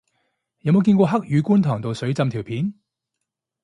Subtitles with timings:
[0.61, 2.73] 有冇見過黑雨觀塘道水浸條片